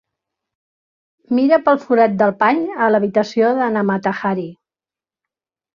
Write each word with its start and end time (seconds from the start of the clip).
Mira 1.39 1.59
pel 1.67 1.79
forat 1.83 2.17
del 2.23 2.35
pany 2.41 2.65
a 2.87 2.91
l'habitació 2.95 3.55
de 3.61 3.71
na 3.79 3.87
Mata-Hari. 3.93 4.49